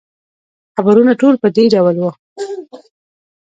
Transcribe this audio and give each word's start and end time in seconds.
خبرونه 0.75 1.13
ټول 1.21 1.33
په 1.41 1.47
دې 1.55 1.65
ډول 1.73 1.95
وو. 1.99 2.11